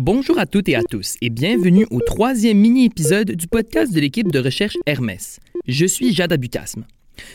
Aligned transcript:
Bonjour 0.00 0.38
à 0.38 0.46
toutes 0.46 0.68
et 0.68 0.76
à 0.76 0.84
tous 0.84 1.16
et 1.22 1.28
bienvenue 1.28 1.84
au 1.90 1.98
troisième 2.00 2.58
mini-épisode 2.58 3.32
du 3.32 3.48
podcast 3.48 3.92
de 3.92 3.98
l'équipe 3.98 4.30
de 4.30 4.38
recherche 4.38 4.76
Hermès. 4.86 5.40
Je 5.66 5.86
suis 5.86 6.14
Jada 6.14 6.36
Bucasme. 6.36 6.84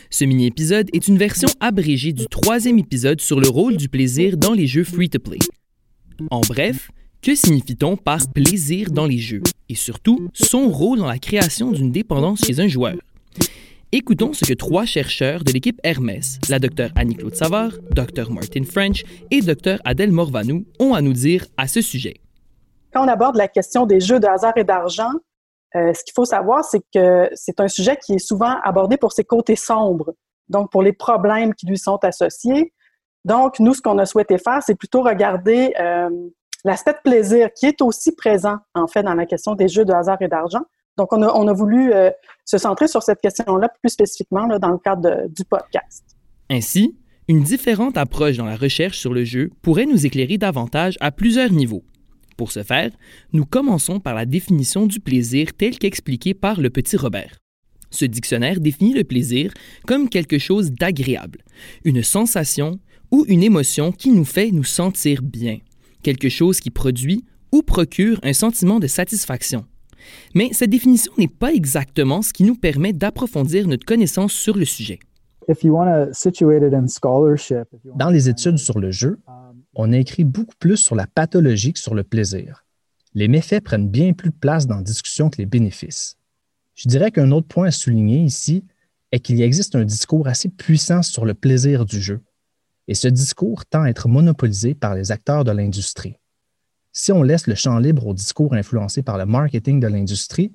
Ce 0.08 0.24
mini-épisode 0.24 0.88
est 0.94 1.06
une 1.06 1.18
version 1.18 1.50
abrégée 1.60 2.14
du 2.14 2.24
troisième 2.24 2.78
épisode 2.78 3.20
sur 3.20 3.38
le 3.38 3.50
rôle 3.50 3.76
du 3.76 3.90
plaisir 3.90 4.38
dans 4.38 4.54
les 4.54 4.66
jeux 4.66 4.82
free-to-play. 4.82 5.40
En 6.30 6.40
bref, 6.40 6.90
que 7.20 7.34
signifie-t-on 7.34 7.98
par 7.98 8.32
plaisir 8.32 8.90
dans 8.92 9.06
les 9.06 9.18
jeux 9.18 9.42
et 9.68 9.74
surtout 9.74 10.30
son 10.32 10.70
rôle 10.70 11.00
dans 11.00 11.06
la 11.06 11.18
création 11.18 11.70
d'une 11.70 11.92
dépendance 11.92 12.46
chez 12.46 12.60
un 12.60 12.66
joueur? 12.66 12.96
Écoutons 13.92 14.32
ce 14.32 14.46
que 14.46 14.54
trois 14.54 14.86
chercheurs 14.86 15.44
de 15.44 15.52
l'équipe 15.52 15.78
Hermès, 15.84 16.38
la 16.48 16.58
Dr 16.58 16.88
Annie-Claude 16.94 17.34
Savard, 17.34 17.72
Dr 17.94 18.32
Martin 18.32 18.64
French 18.64 19.04
et 19.30 19.42
Dr 19.42 19.76
Adèle 19.84 20.12
Morvanou, 20.12 20.64
ont 20.78 20.94
à 20.94 21.02
nous 21.02 21.12
dire 21.12 21.44
à 21.58 21.68
ce 21.68 21.82
sujet. 21.82 22.14
Quand 22.94 23.04
on 23.04 23.08
aborde 23.08 23.36
la 23.36 23.48
question 23.48 23.86
des 23.86 23.98
jeux 23.98 24.20
de 24.20 24.26
hasard 24.26 24.52
et 24.56 24.62
d'argent, 24.62 25.10
euh, 25.74 25.92
ce 25.92 26.04
qu'il 26.04 26.12
faut 26.14 26.24
savoir, 26.24 26.64
c'est 26.64 26.80
que 26.94 27.28
c'est 27.34 27.58
un 27.58 27.66
sujet 27.66 27.96
qui 27.96 28.14
est 28.14 28.18
souvent 28.24 28.56
abordé 28.62 28.96
pour 28.96 29.12
ses 29.12 29.24
côtés 29.24 29.56
sombres, 29.56 30.14
donc 30.48 30.70
pour 30.70 30.82
les 30.82 30.92
problèmes 30.92 31.54
qui 31.54 31.66
lui 31.66 31.78
sont 31.78 31.98
associés. 32.04 32.72
Donc, 33.24 33.58
nous, 33.58 33.74
ce 33.74 33.82
qu'on 33.82 33.98
a 33.98 34.06
souhaité 34.06 34.38
faire, 34.38 34.62
c'est 34.62 34.76
plutôt 34.76 35.02
regarder 35.02 35.74
euh, 35.80 36.08
l'aspect 36.64 36.92
de 36.92 36.98
plaisir 37.02 37.48
qui 37.52 37.66
est 37.66 37.82
aussi 37.82 38.14
présent, 38.14 38.58
en 38.74 38.86
fait, 38.86 39.02
dans 39.02 39.14
la 39.14 39.26
question 39.26 39.54
des 39.54 39.66
jeux 39.66 39.84
de 39.84 39.92
hasard 39.92 40.18
et 40.20 40.28
d'argent, 40.28 40.62
donc, 40.96 41.12
on 41.12 41.48
a, 41.48 41.52
voulu 41.52 41.92
euh, 41.92 42.10
se 42.44 42.56
centrer 42.56 42.86
sur 42.86 43.02
cette 43.02 43.20
question-là 43.20 43.68
plus 43.82 43.90
spécifiquement 43.90 44.46
dans 44.46 44.68
le 44.68 44.78
cadre 44.78 45.26
du 45.28 45.44
podcast. 45.44 46.04
Ainsi, 46.48 46.96
une 47.26 47.42
différente 47.42 47.96
approche 47.96 48.36
dans 48.36 48.44
la 48.44 48.54
recherche 48.54 48.98
sur 48.98 49.12
le 49.12 49.24
jeu 49.24 49.50
pourrait 49.60 49.86
nous 49.86 50.06
éclairer 50.06 50.38
davantage 50.38 50.96
à 51.00 51.10
plusieurs 51.10 51.50
niveaux. 51.50 51.82
Pour 52.36 52.52
ce 52.52 52.62
faire, 52.62 52.90
nous 53.32 53.44
commençons 53.44 54.00
par 54.00 54.14
la 54.14 54.26
définition 54.26 54.86
du 54.86 55.00
plaisir 55.00 55.54
tel 55.56 55.78
qu'expliqué 55.78 56.34
par 56.34 56.60
le 56.60 56.70
petit 56.70 56.96
Robert. 56.96 57.38
Ce 57.90 58.04
dictionnaire 58.04 58.60
définit 58.60 58.92
le 58.92 59.04
plaisir 59.04 59.52
comme 59.86 60.08
quelque 60.08 60.38
chose 60.38 60.72
d'agréable, 60.72 61.40
une 61.84 62.02
sensation 62.02 62.80
ou 63.12 63.24
une 63.28 63.42
émotion 63.42 63.92
qui 63.92 64.10
nous 64.10 64.24
fait 64.24 64.50
nous 64.50 64.64
sentir 64.64 65.22
bien, 65.22 65.58
quelque 66.02 66.28
chose 66.28 66.60
qui 66.60 66.70
produit 66.70 67.24
ou 67.52 67.62
procure 67.62 68.18
un 68.24 68.32
sentiment 68.32 68.80
de 68.80 68.88
satisfaction, 68.88 69.64
mais 70.34 70.50
cette 70.52 70.70
définition 70.70 71.12
n'est 71.18 71.28
pas 71.28 71.52
exactement 71.52 72.22
ce 72.22 72.32
qui 72.32 72.44
nous 72.44 72.56
permet 72.56 72.92
d'approfondir 72.92 73.66
notre 73.66 73.84
connaissance 73.84 74.32
sur 74.32 74.56
le 74.56 74.64
sujet. 74.64 74.98
Dans 77.96 78.10
les 78.10 78.28
études 78.28 78.58
sur 78.58 78.78
le 78.78 78.90
jeu, 78.90 79.18
on 79.74 79.92
a 79.92 79.98
écrit 79.98 80.24
beaucoup 80.24 80.54
plus 80.58 80.76
sur 80.76 80.94
la 80.94 81.06
pathologie 81.06 81.72
que 81.72 81.78
sur 81.78 81.94
le 81.94 82.04
plaisir. 82.04 82.64
Les 83.14 83.28
méfaits 83.28 83.62
prennent 83.62 83.88
bien 83.88 84.12
plus 84.12 84.30
de 84.30 84.34
place 84.34 84.66
dans 84.66 84.76
la 84.76 84.82
discussion 84.82 85.30
que 85.30 85.38
les 85.38 85.46
bénéfices. 85.46 86.16
Je 86.74 86.88
dirais 86.88 87.10
qu'un 87.10 87.30
autre 87.30 87.46
point 87.46 87.68
à 87.68 87.70
souligner 87.70 88.18
ici 88.18 88.64
est 89.12 89.20
qu'il 89.20 89.40
existe 89.40 89.76
un 89.76 89.84
discours 89.84 90.26
assez 90.26 90.48
puissant 90.48 91.02
sur 91.02 91.24
le 91.24 91.34
plaisir 91.34 91.84
du 91.84 92.00
jeu. 92.00 92.20
Et 92.88 92.94
ce 92.94 93.08
discours 93.08 93.64
tend 93.64 93.82
à 93.82 93.88
être 93.88 94.08
monopolisé 94.08 94.74
par 94.74 94.94
les 94.94 95.12
acteurs 95.12 95.44
de 95.44 95.52
l'industrie. 95.52 96.16
Si 96.92 97.12
on 97.12 97.22
laisse 97.22 97.46
le 97.46 97.54
champ 97.54 97.78
libre 97.78 98.06
au 98.06 98.14
discours 98.14 98.54
influencé 98.54 99.02
par 99.02 99.18
le 99.18 99.26
marketing 99.26 99.80
de 99.80 99.86
l'industrie, 99.86 100.52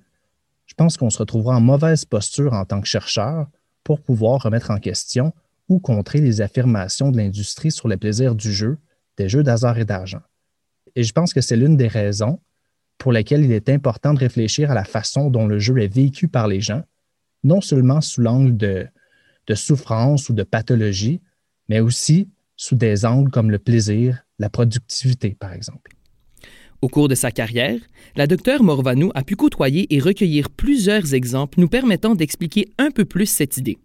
je 0.65 0.73
pense 0.73 0.97
qu'on 0.97 1.09
se 1.09 1.17
retrouvera 1.17 1.57
en 1.57 1.61
mauvaise 1.61 2.05
posture 2.05 2.53
en 2.53 2.65
tant 2.65 2.81
que 2.81 2.87
chercheur 2.87 3.47
pour 3.83 4.01
pouvoir 4.01 4.43
remettre 4.43 4.71
en 4.71 4.77
question 4.77 5.33
ou 5.67 5.79
contrer 5.79 6.19
les 6.21 6.41
affirmations 6.41 7.11
de 7.11 7.17
l'industrie 7.17 7.71
sur 7.71 7.87
le 7.87 7.97
plaisir 7.97 8.35
du 8.35 8.53
jeu, 8.53 8.77
des 9.19 9.29
jeux 9.29 9.43
d'hasard 9.43 9.77
et 9.77 9.85
d'argent. 9.85 10.21
Et 10.95 11.03
je 11.03 11.13
pense 11.13 11.33
que 11.33 11.41
c'est 11.41 11.57
l'une 11.57 11.77
des 11.77 11.87
raisons 11.87 12.39
pour 12.97 13.11
lesquelles 13.11 13.43
il 13.43 13.51
est 13.51 13.69
important 13.69 14.13
de 14.13 14.19
réfléchir 14.19 14.71
à 14.71 14.73
la 14.73 14.85
façon 14.85 15.29
dont 15.29 15.45
le 15.45 15.59
jeu 15.59 15.77
est 15.77 15.93
vécu 15.93 16.27
par 16.27 16.47
les 16.47 16.61
gens, 16.61 16.83
non 17.43 17.61
seulement 17.61 18.01
sous 18.01 18.21
l'angle 18.21 18.57
de, 18.57 18.87
de 19.47 19.55
souffrance 19.55 20.29
ou 20.29 20.33
de 20.33 20.43
pathologie, 20.43 21.21
mais 21.67 21.81
aussi 21.81 22.29
sous 22.55 22.75
des 22.75 23.05
angles 23.05 23.29
comme 23.29 23.51
le 23.51 23.59
plaisir, 23.59 24.25
la 24.39 24.49
productivité, 24.49 25.35
par 25.39 25.53
exemple. 25.53 25.91
Au 26.81 26.87
cours 26.87 27.09
de 27.09 27.15
sa 27.15 27.31
carrière, 27.31 27.79
la 28.15 28.25
docteure 28.25 28.63
Morvanou 28.63 29.11
a 29.15 29.23
pu 29.23 29.35
côtoyer 29.35 29.93
et 29.93 29.99
recueillir 29.99 30.49
plusieurs 30.49 31.13
exemples 31.13 31.59
nous 31.59 31.67
permettant 31.67 32.15
d'expliquer 32.15 32.71
un 32.77 32.89
peu 32.89 33.03
plus 33.03 33.25
cette 33.25 33.57
idée. 33.57 33.77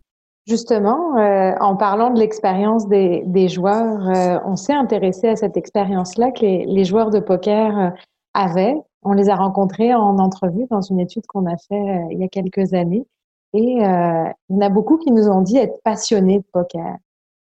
Justement, 0.46 1.16
euh, 1.16 1.54
en 1.60 1.74
parlant 1.74 2.10
de 2.10 2.18
l'expérience 2.18 2.86
des, 2.86 3.48
joueurs, 3.48 4.08
euh, 4.10 4.38
on 4.44 4.56
s'est 4.56 4.74
intéressé 4.74 5.28
à 5.28 5.36
cette 5.36 5.56
expérience-là 5.56 6.32
que 6.32 6.44
les, 6.44 6.84
joueurs 6.84 7.08
de 7.08 7.18
poker 7.18 7.78
euh, 7.78 7.90
avaient. 8.34 8.76
On 9.02 9.12
les 9.12 9.30
a 9.30 9.36
rencontrés 9.36 9.94
en 9.94 10.18
entrevue 10.18 10.66
dans 10.70 10.82
une 10.82 11.00
étude 11.00 11.26
qu'on 11.26 11.46
a 11.46 11.56
fait 11.56 12.06
il 12.10 12.18
y 12.18 12.24
a 12.24 12.28
quelques 12.28 12.74
années. 12.74 13.06
Et 13.54 13.60
il 13.60 13.78
y 13.78 14.54
en 14.54 14.60
a 14.60 14.68
beaucoup 14.68 14.98
qui 14.98 15.12
nous 15.12 15.28
ont 15.28 15.40
dit 15.40 15.56
être 15.56 15.80
passionnés 15.82 16.38
de 16.38 16.44
poker. 16.52 16.96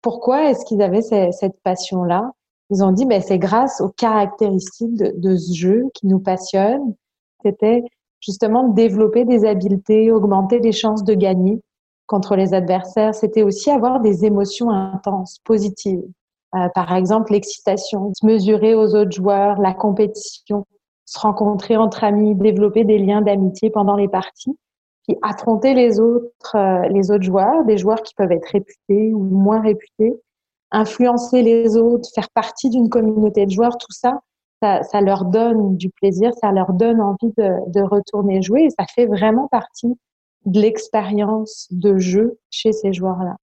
Pourquoi 0.02 0.50
est-ce 0.50 0.64
qu'ils 0.64 0.82
avaient 0.82 1.02
cette 1.02 1.60
passion-là? 1.62 2.32
Ils 2.70 2.82
ont 2.82 2.92
dit, 2.92 3.06
ben, 3.06 3.22
c'est 3.22 3.38
grâce 3.38 3.80
aux 3.80 3.90
caractéristiques 3.90 4.96
de, 4.96 5.36
ce 5.36 5.54
jeu 5.54 5.84
qui 5.94 6.06
nous 6.06 6.18
passionne. 6.18 6.94
C'était 7.44 7.84
justement 8.20 8.68
de 8.68 8.74
développer 8.74 9.24
des 9.24 9.44
habiletés, 9.44 10.10
augmenter 10.10 10.58
les 10.58 10.72
chances 10.72 11.04
de 11.04 11.14
gagner 11.14 11.60
contre 12.06 12.36
les 12.36 12.54
adversaires. 12.54 13.14
C'était 13.14 13.42
aussi 13.42 13.70
avoir 13.70 14.00
des 14.00 14.24
émotions 14.24 14.70
intenses, 14.70 15.38
positives. 15.44 16.04
Euh, 16.54 16.68
par 16.74 16.94
exemple, 16.94 17.32
l'excitation, 17.32 18.12
se 18.14 18.24
mesurer 18.24 18.74
aux 18.74 18.94
autres 18.94 19.10
joueurs, 19.10 19.60
la 19.60 19.74
compétition, 19.74 20.66
se 21.04 21.18
rencontrer 21.18 21.76
entre 21.76 22.04
amis, 22.04 22.34
développer 22.34 22.84
des 22.84 22.98
liens 22.98 23.22
d'amitié 23.22 23.70
pendant 23.70 23.96
les 23.96 24.08
parties, 24.08 24.56
puis 25.06 25.16
affronter 25.22 25.74
les 25.74 26.00
autres, 26.00 26.56
euh, 26.56 26.88
les 26.88 27.10
autres 27.10 27.24
joueurs, 27.24 27.64
des 27.64 27.76
joueurs 27.76 28.02
qui 28.02 28.14
peuvent 28.14 28.32
être 28.32 28.48
réputés 28.48 29.12
ou 29.12 29.22
moins 29.22 29.60
réputés, 29.60 30.14
influencer 30.70 31.42
les 31.42 31.76
autres, 31.76 32.08
faire 32.14 32.28
partie 32.34 32.70
d'une 32.70 32.88
communauté 32.88 33.46
de 33.46 33.50
joueurs, 33.50 33.76
tout 33.76 33.92
ça, 33.92 34.20
ça, 34.62 35.00
leur 35.00 35.26
donne 35.26 35.76
du 35.76 35.90
plaisir, 35.90 36.32
ça 36.40 36.50
leur 36.52 36.72
donne 36.72 37.00
envie 37.00 37.32
de, 37.36 37.82
retourner 37.82 38.40
jouer 38.40 38.62
et 38.62 38.70
ça 38.70 38.86
fait 38.94 39.06
vraiment 39.06 39.46
partie 39.48 39.98
de 40.46 40.60
l'expérience 40.60 41.68
de 41.70 41.98
jeu 41.98 42.38
chez 42.50 42.72
ces 42.72 42.92
joueurs-là. 42.92 43.36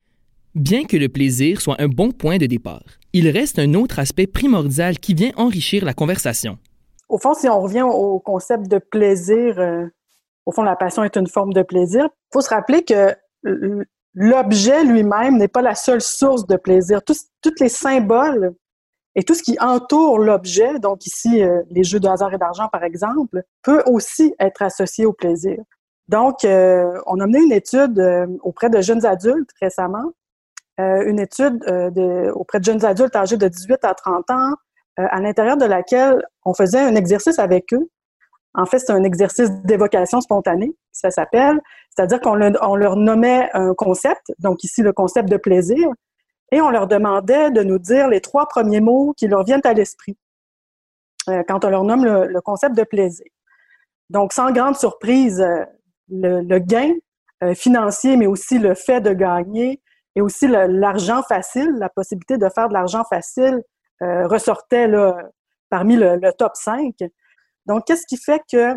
Bien 0.53 0.83
que 0.83 0.97
le 0.97 1.07
plaisir 1.07 1.61
soit 1.61 1.79
un 1.79 1.87
bon 1.87 2.11
point 2.11 2.37
de 2.37 2.45
départ, 2.45 2.83
il 3.13 3.29
reste 3.29 3.57
un 3.59 3.73
autre 3.73 3.99
aspect 3.99 4.27
primordial 4.27 4.99
qui 4.99 5.13
vient 5.13 5.31
enrichir 5.37 5.85
la 5.85 5.93
conversation. 5.93 6.57
Au 7.07 7.17
fond, 7.17 7.33
si 7.33 7.47
on 7.47 7.61
revient 7.61 7.83
au 7.83 8.19
concept 8.19 8.67
de 8.67 8.77
plaisir, 8.77 9.59
euh, 9.59 9.85
au 10.45 10.51
fond, 10.51 10.63
la 10.63 10.75
passion 10.75 11.03
est 11.03 11.15
une 11.15 11.27
forme 11.27 11.53
de 11.53 11.61
plaisir. 11.61 12.05
Il 12.05 12.33
faut 12.33 12.41
se 12.41 12.49
rappeler 12.49 12.83
que 12.83 13.15
l'objet 14.13 14.83
lui-même 14.83 15.37
n'est 15.37 15.47
pas 15.47 15.61
la 15.61 15.75
seule 15.75 16.01
source 16.01 16.45
de 16.47 16.55
plaisir. 16.57 17.01
Tous, 17.03 17.27
les 17.59 17.69
symboles 17.69 18.53
et 19.15 19.23
tout 19.23 19.33
ce 19.33 19.43
qui 19.43 19.57
entoure 19.59 20.19
l'objet, 20.19 20.79
donc 20.79 21.05
ici 21.05 21.43
euh, 21.43 21.61
les 21.69 21.83
jeux 21.83 21.99
de 21.99 22.07
hasard 22.07 22.33
et 22.33 22.37
d'argent 22.37 22.69
par 22.71 22.83
exemple, 22.83 23.43
peut 23.61 23.83
aussi 23.85 24.33
être 24.39 24.61
associé 24.61 25.05
au 25.05 25.13
plaisir. 25.13 25.57
Donc, 26.11 26.45
euh, 26.45 27.01
on 27.07 27.19
a 27.19 27.25
mené 27.25 27.39
une 27.39 27.51
étude 27.51 27.97
euh, 27.99 28.27
auprès 28.43 28.69
de 28.69 28.81
jeunes 28.81 29.05
adultes 29.05 29.49
récemment, 29.61 30.11
une 30.77 31.19
étude 31.19 31.63
auprès 32.33 32.59
de 32.59 32.65
jeunes 32.65 32.83
adultes 32.83 33.15
âgés 33.15 33.37
de 33.37 33.47
18 33.47 33.85
à 33.85 33.93
30 33.93 34.31
ans, 34.31 34.53
à 34.97 35.19
l'intérieur 35.21 35.55
de 35.55 35.65
laquelle 35.65 36.25
on 36.43 36.55
faisait 36.55 36.79
un 36.79 36.95
exercice 36.95 37.37
avec 37.37 37.71
eux 37.73 37.87
en 38.53 38.65
fait, 38.65 38.79
c'est 38.79 38.91
un 38.91 39.03
exercice 39.03 39.49
d'évocation 39.63 40.19
spontanée, 40.19 40.75
ça 40.91 41.09
s'appelle. 41.09 41.61
C'est-à-dire 41.89 42.19
qu'on 42.19 42.35
leur 42.35 42.95
nommait 42.97 43.49
un 43.53 43.73
concept, 43.73 44.33
donc 44.39 44.63
ici 44.63 44.81
le 44.81 44.91
concept 44.91 45.29
de 45.29 45.37
plaisir, 45.37 45.87
et 46.51 46.59
on 46.59 46.69
leur 46.69 46.87
demandait 46.87 47.51
de 47.51 47.63
nous 47.63 47.79
dire 47.79 48.09
les 48.09 48.19
trois 48.19 48.47
premiers 48.47 48.81
mots 48.81 49.13
qui 49.15 49.27
leur 49.27 49.43
viennent 49.43 49.61
à 49.63 49.73
l'esprit 49.73 50.17
euh, 51.29 51.43
quand 51.47 51.63
on 51.63 51.69
leur 51.69 51.85
nomme 51.85 52.03
le, 52.03 52.41
concept 52.41 52.75
de 52.75 52.83
plaisir. 52.83 53.25
Donc, 54.09 54.33
sans 54.33 54.51
grande 54.51 54.75
surprise, 54.75 55.45
euh, 56.11 56.41
le, 56.47 56.59
gain 56.59 56.93
euh, 57.43 57.53
financier, 57.53 58.17
mais 58.17 58.27
aussi 58.27 58.59
le 58.59 58.73
fait 58.75 59.01
de 59.01 59.13
gagner 59.13 59.81
et 60.15 60.21
aussi 60.21 60.47
l'argent 60.47 61.23
facile, 61.23 61.71
la 61.79 61.89
possibilité 61.89 62.37
de 62.37 62.49
faire 62.49 62.67
de 62.67 62.73
l'argent 62.73 63.03
facile 63.09 63.61
ressortait 64.01 64.87
là, 64.87 65.15
parmi 65.69 65.95
le, 65.95 66.17
le 66.17 66.33
top 66.33 66.51
5. 66.55 66.95
Donc, 67.65 67.85
qu'est-ce 67.85 68.05
qui 68.05 68.17
fait 68.17 68.41
que 68.51 68.75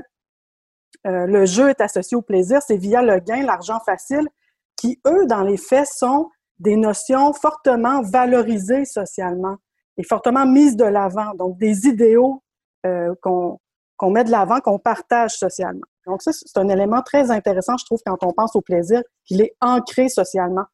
euh, 1.06 1.26
le 1.26 1.46
jeu 1.46 1.68
est 1.70 1.80
associé 1.80 2.16
au 2.16 2.22
plaisir? 2.22 2.60
C'est 2.66 2.76
via 2.76 3.02
le 3.02 3.18
gain, 3.18 3.44
l'argent 3.44 3.80
facile, 3.84 4.28
qui, 4.76 5.00
eux, 5.06 5.26
dans 5.26 5.42
les 5.42 5.56
faits, 5.56 5.86
sont 5.86 6.30
des 6.58 6.76
notions 6.76 7.32
fortement 7.32 8.02
valorisées 8.02 8.84
socialement 8.84 9.56
et 9.96 10.04
fortement 10.04 10.46
mises 10.46 10.76
de 10.76 10.84
l'avant. 10.84 11.34
Donc, 11.34 11.58
des 11.58 11.86
idéaux 11.86 12.42
euh, 12.86 13.14
qu'on 13.22 13.58
met 14.02 14.24
de 14.24 14.30
l'avant, 14.30 14.60
qu'on 14.60 14.78
partage 14.78 15.32
socialement. 15.32 15.86
Donc, 16.06 16.22
ça, 16.22 16.32
c'est 16.32 16.58
un 16.58 16.68
élément 16.68 17.02
très 17.02 17.30
intéressant, 17.30 17.76
je 17.78 17.84
trouve, 17.84 18.00
quand 18.04 18.22
on 18.22 18.32
pense 18.32 18.54
au 18.56 18.60
plaisir, 18.60 19.02
qu'il 19.24 19.40
est 19.40 19.54
ancré 19.60 20.08
socialement. 20.08 20.64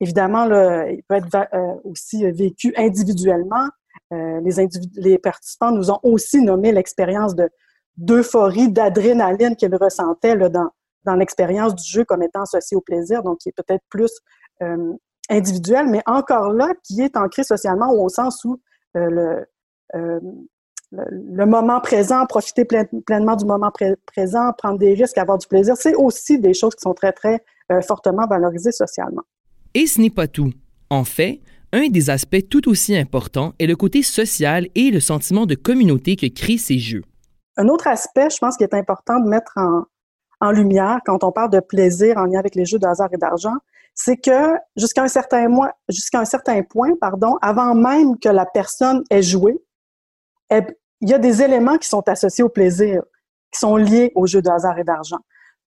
Évidemment, 0.00 0.44
il 0.86 1.02
peut 1.08 1.14
être 1.14 1.34
euh, 1.54 1.74
aussi 1.84 2.30
vécu 2.30 2.74
individuellement, 2.76 3.68
les, 4.10 4.68
les 4.94 5.18
participants 5.18 5.72
nous 5.72 5.90
ont 5.90 5.98
aussi 6.02 6.40
nommé 6.40 6.70
l'expérience 6.70 7.34
de 7.34 7.48
d'euphorie, 7.96 8.70
d'adrénaline 8.70 9.56
qu'ils 9.56 9.74
ressentaient 9.74 10.36
dans, 10.36 11.14
l'expérience 11.14 11.74
du 11.74 11.84
jeu 11.84 12.04
comme 12.04 12.22
étant 12.22 12.42
associée 12.42 12.76
au 12.76 12.80
plaisir, 12.80 13.22
donc 13.22 13.38
qui 13.38 13.48
est 13.48 13.56
peut-être 13.56 13.84
plus 13.88 14.12
individuel, 15.30 15.86
mais 15.88 16.02
encore 16.06 16.52
là, 16.52 16.72
qui 16.84 17.00
est 17.00 17.16
ancré 17.16 17.42
socialement 17.42 17.92
au 17.92 18.08
sens 18.08 18.44
où 18.44 18.60
le, 18.94 19.46
le, 20.92 21.46
moment 21.46 21.80
présent, 21.80 22.26
profiter 22.26 22.64
pleinement 22.64 23.36
du 23.36 23.44
moment 23.44 23.72
présent, 24.06 24.52
prendre 24.56 24.78
des 24.78 24.94
risques, 24.94 25.18
avoir 25.18 25.38
du 25.38 25.46
plaisir, 25.46 25.74
c'est 25.76 25.94
aussi 25.94 26.38
des 26.38 26.54
choses 26.54 26.74
qui 26.74 26.82
sont 26.82 26.94
très, 26.94 27.12
très 27.12 27.42
euh, 27.72 27.80
fortement 27.80 28.26
valorisées 28.26 28.72
socialement. 28.72 29.22
Et 29.74 29.86
ce 29.86 30.00
n'est 30.00 30.10
pas 30.10 30.28
tout. 30.28 30.52
En 30.90 31.04
fait, 31.04 31.40
un 31.72 31.88
des 31.88 32.10
aspects 32.10 32.48
tout 32.48 32.68
aussi 32.68 32.96
importants 32.96 33.52
est 33.58 33.66
le 33.66 33.76
côté 33.76 34.02
social 34.02 34.68
et 34.74 34.90
le 34.90 35.00
sentiment 35.00 35.46
de 35.46 35.54
communauté 35.54 36.16
que 36.16 36.26
créent 36.26 36.58
ces 36.58 36.78
jeux. 36.78 37.02
Un 37.56 37.68
autre 37.68 37.88
aspect, 37.88 38.30
je 38.30 38.38
pense, 38.38 38.56
qui 38.56 38.64
est 38.64 38.74
important 38.74 39.18
de 39.18 39.28
mettre 39.28 39.52
en, 39.56 39.82
en 40.40 40.50
lumière 40.52 41.00
quand 41.04 41.24
on 41.24 41.32
parle 41.32 41.50
de 41.50 41.60
plaisir 41.60 42.16
en 42.18 42.24
lien 42.24 42.38
avec 42.38 42.54
les 42.54 42.64
jeux 42.64 42.78
de 42.78 42.86
hasard 42.86 43.08
et 43.12 43.16
d'argent, 43.16 43.54
c'est 43.94 44.16
que 44.16 44.54
jusqu'à 44.76 45.02
un 45.02 45.08
certain 45.08 45.48
jusqu'à 45.88 46.20
un 46.20 46.24
certain 46.24 46.62
point, 46.62 46.90
pardon, 47.00 47.36
avant 47.40 47.74
même 47.74 48.18
que 48.18 48.28
la 48.28 48.44
personne 48.44 49.02
ait 49.10 49.22
joué, 49.22 49.58
il 50.50 51.08
y 51.08 51.14
a 51.14 51.18
des 51.18 51.42
éléments 51.42 51.78
qui 51.78 51.88
sont 51.88 52.08
associés 52.08 52.44
au 52.44 52.48
plaisir, 52.48 53.02
qui 53.52 53.58
sont 53.58 53.76
liés 53.76 54.12
au 54.14 54.26
jeu 54.26 54.42
de 54.42 54.50
hasard 54.50 54.78
et 54.78 54.84
d'argent. 54.84 55.18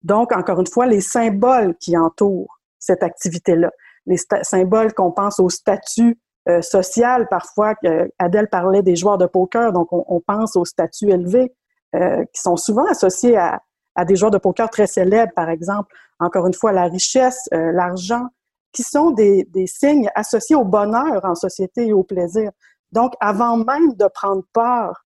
Donc, 0.03 0.31
encore 0.31 0.59
une 0.59 0.67
fois, 0.67 0.85
les 0.85 1.01
symboles 1.01 1.75
qui 1.75 1.97
entourent 1.97 2.59
cette 2.79 3.03
activité-là, 3.03 3.71
les 4.05 4.17
symboles 4.43 4.93
qu'on 4.93 5.11
pense 5.11 5.39
au 5.39 5.49
statut 5.49 6.17
euh, 6.47 6.61
social, 6.61 7.27
parfois, 7.29 7.75
Adèle 8.17 8.47
parlait 8.47 8.81
des 8.81 8.95
joueurs 8.95 9.17
de 9.17 9.25
poker, 9.25 9.73
donc 9.73 9.89
on, 9.91 10.21
pense 10.21 10.55
au 10.55 10.65
statut 10.65 11.09
élevé, 11.11 11.53
euh, 11.95 12.23
qui 12.33 12.41
sont 12.41 12.55
souvent 12.55 12.85
associés 12.85 13.37
à, 13.37 13.61
des 14.05 14.15
joueurs 14.15 14.31
de 14.31 14.37
poker 14.37 14.69
très 14.69 14.87
célèbres, 14.87 15.33
par 15.35 15.49
exemple. 15.49 15.93
Encore 16.19 16.47
une 16.47 16.53
fois, 16.53 16.71
la 16.71 16.85
richesse, 16.85 17.49
euh, 17.53 17.71
l'argent, 17.73 18.27
qui 18.71 18.83
sont 18.83 19.11
des, 19.11 19.43
des 19.45 19.67
signes 19.67 20.09
associés 20.15 20.55
au 20.55 20.63
bonheur 20.63 21.25
en 21.25 21.35
société 21.35 21.87
et 21.87 21.93
au 21.93 22.03
plaisir. 22.03 22.51
Donc, 22.91 23.13
avant 23.19 23.57
même 23.57 23.93
de 23.93 24.07
prendre 24.13 24.43
part 24.53 25.05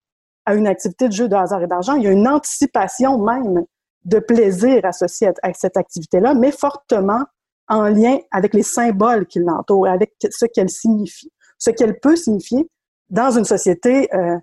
à 0.47 0.55
une 0.55 0.67
activité 0.67 1.09
de 1.09 1.13
jeu 1.13 1.29
de 1.29 1.35
hasard 1.35 1.63
et 1.63 1.67
d'argent, 1.67 1.95
il 1.95 2.05
y 2.05 2.07
a 2.07 2.13
une 2.13 2.29
anticipation 2.29 3.19
même 3.19 3.65
de 4.05 4.19
plaisir 4.19 4.85
associée 4.85 5.31
à 5.43 5.53
cette 5.55 5.77
activité-là, 5.77 6.35
mais 6.35 6.53
fortement 6.53 7.25
en 7.69 7.83
lien 7.85 8.19
avec 8.33 8.55
les 8.55 8.63
symboles 8.63 9.27
qui 9.27 9.39
l'entourent, 9.39 9.89
avec 9.89 10.15
ce 10.31 10.47
qu'elle 10.47 10.71
signifie, 10.71 11.31
ce 11.59 11.71
qu'elle 11.71 12.01
peut 12.01 12.17
signifier 12.17 12.69
dans 13.11 13.31
une 13.31 13.45
société 13.45 14.13
euh, 14.15 14.37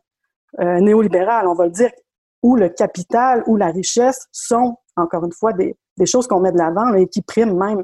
euh, 0.59 0.79
néolibérale, 0.79 1.47
on 1.47 1.53
va 1.53 1.65
le 1.65 1.71
dire, 1.71 1.91
où 2.43 2.55
le 2.55 2.69
capital, 2.69 3.43
où 3.47 3.57
la 3.57 3.67
richesse 3.67 4.27
sont, 4.31 4.75
encore 4.95 5.25
une 5.25 5.33
fois, 5.33 5.53
des, 5.53 5.75
des 5.97 6.05
choses 6.05 6.27
qu'on 6.27 6.39
met 6.39 6.51
de 6.51 6.57
l'avant 6.57 6.93
et 6.93 7.07
qui 7.07 7.21
priment 7.21 7.57
même, 7.57 7.81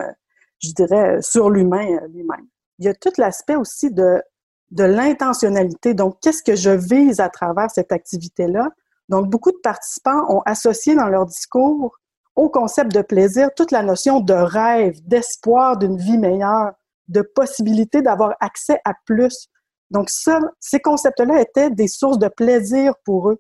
je 0.62 0.72
dirais, 0.72 1.22
sur 1.22 1.50
l'humain 1.50 2.00
lui-même. 2.10 2.48
Il 2.80 2.86
y 2.86 2.90
a 2.90 2.94
tout 2.94 3.12
l'aspect 3.18 3.56
aussi 3.56 3.92
de 3.92 4.22
de 4.72 4.84
l'intentionnalité. 4.84 5.94
Donc, 5.94 6.18
qu'est-ce 6.22 6.44
que 6.44 6.56
je 6.56 6.72
vise 6.72 7.20
à 7.20 7.30
travers 7.30 7.70
cette 7.70 7.92
activité-là? 7.92 8.70
Donc, 9.10 9.30
beaucoup 9.30 9.52
de 9.52 9.60
participants 9.64 10.26
ont 10.30 10.42
associé 10.46 10.96
dans 10.96 11.08
leur 11.08 11.26
discours 11.26 11.98
au 12.36 12.50
concept 12.50 12.92
de 12.92 13.02
plaisir 13.02 13.50
toute 13.56 13.72
la 13.72 13.84
notion 13.84 14.20
de 14.20 14.34
rêve, 14.34 14.96
d'espoir 15.06 15.78
d'une 15.78 15.98
vie 15.98 16.18
meilleure, 16.18 16.74
de 17.08 17.22
possibilité 17.22 18.02
d'avoir 18.02 18.34
accès 18.40 18.80
à 18.86 18.94
plus. 19.06 19.48
Donc, 19.92 20.10
ça, 20.10 20.40
ces 20.60 20.80
concepts-là 20.80 21.42
étaient 21.42 21.70
des 21.70 21.88
sources 21.88 22.18
de 22.18 22.28
plaisir 22.28 22.94
pour 23.06 23.30
eux. 23.30 23.38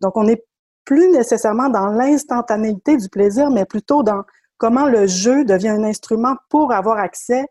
Donc, 0.00 0.16
on 0.16 0.24
n'est 0.24 0.44
plus 0.84 1.10
nécessairement 1.10 1.68
dans 1.68 1.88
l'instantanéité 1.88 2.96
du 2.96 3.08
plaisir, 3.08 3.50
mais 3.50 3.64
plutôt 3.64 4.02
dans 4.02 4.22
comment 4.58 4.86
le 4.86 5.06
jeu 5.06 5.44
devient 5.44 5.70
un 5.70 5.84
instrument 5.84 6.36
pour 6.48 6.72
avoir 6.72 6.98
accès 6.98 7.44